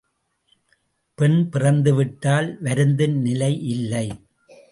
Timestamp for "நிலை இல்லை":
3.21-4.07